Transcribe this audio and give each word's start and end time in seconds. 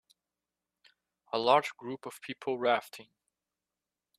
A 1.31 1.37
large 1.37 1.77
group 1.77 2.07
of 2.07 2.19
people 2.21 2.57
rafting. 2.57 3.09